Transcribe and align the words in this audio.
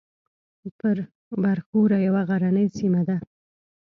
برښور 1.41 1.89
یوه 2.07 2.21
غرنۍ 2.29 2.67
سیمه 2.77 3.01
ده 3.07 3.17